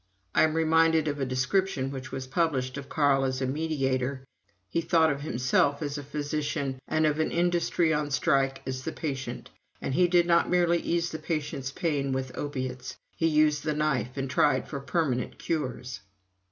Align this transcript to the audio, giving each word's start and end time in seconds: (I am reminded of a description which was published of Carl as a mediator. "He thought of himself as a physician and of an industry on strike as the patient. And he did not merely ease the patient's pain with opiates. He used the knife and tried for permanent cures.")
(I 0.33 0.41
am 0.41 0.55
reminded 0.55 1.07
of 1.07 1.19
a 1.19 1.27
description 1.27 1.91
which 1.91 2.11
was 2.11 2.25
published 2.25 2.75
of 2.75 2.89
Carl 2.89 3.23
as 3.23 3.39
a 3.39 3.45
mediator. 3.45 4.25
"He 4.67 4.81
thought 4.81 5.11
of 5.11 5.21
himself 5.21 5.83
as 5.83 5.95
a 5.95 6.03
physician 6.03 6.79
and 6.87 7.05
of 7.05 7.19
an 7.19 7.29
industry 7.29 7.93
on 7.93 8.09
strike 8.09 8.63
as 8.65 8.83
the 8.83 8.93
patient. 8.93 9.51
And 9.79 9.93
he 9.93 10.07
did 10.07 10.25
not 10.25 10.49
merely 10.49 10.79
ease 10.79 11.11
the 11.11 11.19
patient's 11.19 11.69
pain 11.71 12.13
with 12.13 12.35
opiates. 12.35 12.97
He 13.15 13.27
used 13.27 13.63
the 13.63 13.75
knife 13.75 14.17
and 14.17 14.27
tried 14.27 14.67
for 14.67 14.79
permanent 14.79 15.37
cures.") 15.37 15.99